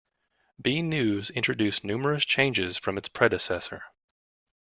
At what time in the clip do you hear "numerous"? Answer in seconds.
1.83-2.25